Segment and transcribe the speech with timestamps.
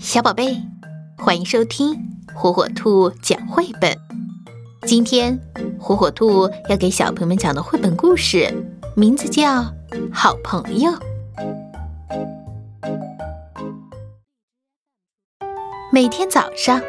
[0.00, 0.56] 小宝贝，
[1.16, 1.92] 欢迎收听
[2.32, 3.92] 火火兔讲绘本。
[4.86, 5.36] 今天
[5.76, 8.48] 火火兔要给小朋友们讲的绘本故事，
[8.94, 9.60] 名字叫
[10.12, 10.92] 《好朋友》。
[15.92, 16.80] 每天早上，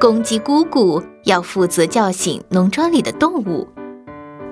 [0.00, 3.68] 公鸡姑姑要负责叫醒农庄里的动物，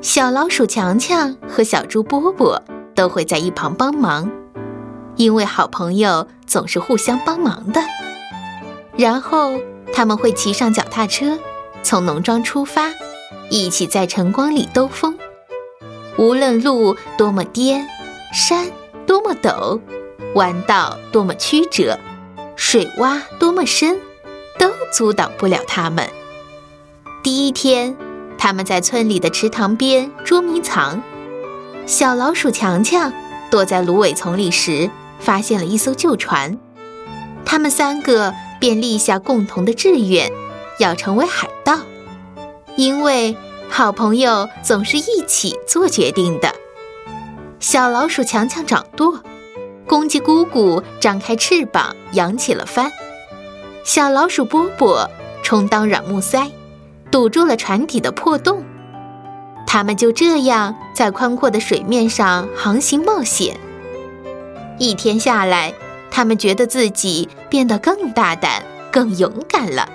[0.03, 2.63] 小老鼠强强和小猪波波
[2.95, 4.31] 都会在一旁帮忙。
[5.19, 7.83] 因为好朋友总是互相帮忙的，
[8.97, 9.59] 然后
[9.93, 11.37] 他们会骑上脚踏车，
[11.83, 12.93] 从农庄出发，
[13.51, 15.19] 一起在晨光里兜风。
[16.17, 17.85] 无论路多么颠，
[18.33, 18.71] 山
[19.09, 19.81] 多么陡，
[20.37, 21.99] 弯道多么曲折，
[22.55, 23.99] 水洼多么深，
[24.57, 26.09] 都阻挡不了他们。
[27.25, 27.97] 第一天，
[28.39, 31.03] 他们在村里的池塘边捉迷藏，
[31.87, 33.13] 小老鼠强强
[33.51, 34.89] 躲在芦苇丛里时。
[35.19, 36.59] 发现了一艘旧船，
[37.45, 40.31] 他们三个便立下共同的志愿，
[40.79, 41.79] 要成为海盗。
[42.77, 43.37] 因为
[43.69, 46.55] 好朋友总是一起做决定的。
[47.61, 49.21] 小老鼠强强掌舵，
[49.87, 52.91] 公鸡姑姑张开翅膀扬起了帆，
[53.85, 55.11] 小老鼠波波
[55.43, 56.51] 充当软木塞，
[57.11, 58.63] 堵住了船底的破洞。
[59.67, 63.59] 他们就这样在宽阔的水面上航行冒险。
[64.79, 65.75] 一天下来，
[66.11, 68.63] 他们觉得自己变得更大胆、
[68.93, 69.89] 更勇敢了。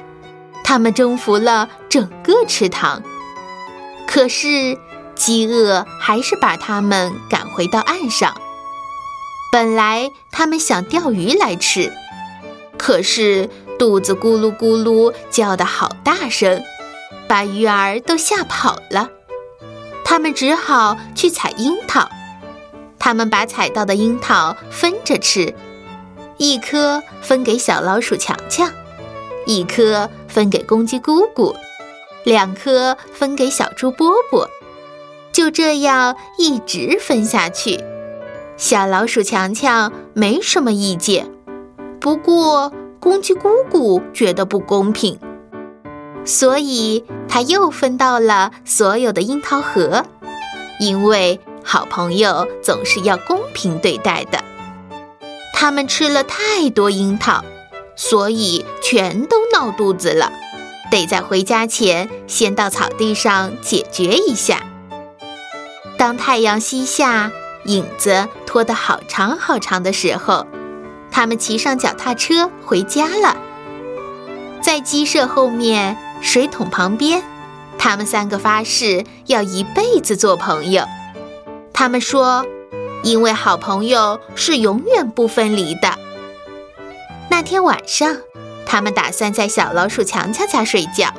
[0.64, 3.02] 他们征服了整个池塘，
[4.08, 4.78] 可是
[5.16, 8.36] 饥饿还是把他们赶回到岸上。
[9.52, 11.92] 本来他们想钓鱼来吃，
[12.78, 16.62] 可是肚子咕噜咕噜叫得好大声，
[17.28, 19.10] 把鱼儿都吓跑了。
[20.04, 22.10] 他们只好去采樱桃。
[23.04, 25.54] 他们把采到的樱桃分着吃，
[26.38, 28.72] 一颗分给小老鼠强强，
[29.46, 31.54] 一颗分给公鸡姑姑，
[32.24, 34.50] 两颗分给小猪波波，
[35.34, 37.78] 就这样一直分下去。
[38.56, 41.30] 小老鼠强强没什么意见，
[42.00, 45.20] 不过公鸡姑姑觉得不公平，
[46.24, 50.06] 所以他又分到了所有的樱桃核，
[50.80, 51.38] 因为。
[51.64, 54.44] 好朋友总是要公平对待的。
[55.54, 57.44] 他们吃了太多樱桃，
[57.96, 60.32] 所以全都闹肚子了，
[60.92, 64.64] 得在回家前先到草地上解决一下。
[65.98, 67.32] 当太阳西下，
[67.66, 70.46] 影子拖得好长好长的时候，
[71.10, 73.38] 他们骑上脚踏车回家了。
[74.62, 77.24] 在鸡舍后面水桶旁边，
[77.78, 80.86] 他们三个发誓要一辈子做朋友。
[81.74, 82.46] 他们说
[83.04, 85.98] ：“因为好朋友是永远不分离的。”
[87.30, 88.18] 那天晚上，
[88.66, 91.12] 他们打算在小老鼠强强家睡觉，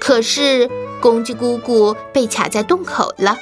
[0.00, 0.68] 可是
[1.00, 3.38] 公鸡姑姑被卡在洞口了。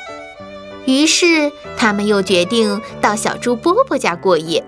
[0.85, 4.63] 于是，他们又决定到小猪波波家过夜。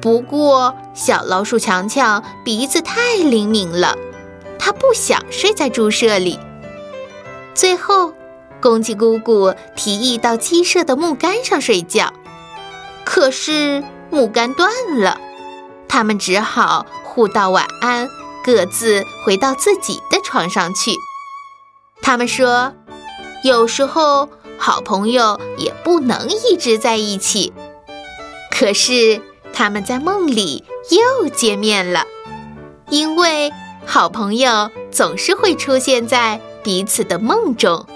[0.00, 3.96] 不过，小老鼠强强鼻子太灵敏了，
[4.58, 6.38] 他不想睡在猪舍里。
[7.54, 8.14] 最后。
[8.64, 12.14] 公鸡姑姑提议到鸡舍的木杆上睡觉，
[13.04, 15.20] 可是木杆断了，
[15.86, 18.08] 他们只好互道晚安，
[18.42, 20.92] 各自回到自己的床上去。
[22.00, 22.72] 他们说，
[23.44, 27.52] 有时候好朋友也不能一直在一起。
[28.50, 29.20] 可是
[29.52, 32.06] 他们在梦里又见面了，
[32.88, 33.52] 因为
[33.84, 37.86] 好朋友总是会出现在彼此的梦中。